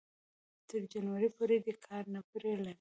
تر 0.69 0.81
جنوري 0.93 1.29
پورې 1.37 1.57
دې 1.65 1.73
کار 1.85 2.03
نه 2.13 2.21
پرې 2.29 2.51
لري 2.65 2.69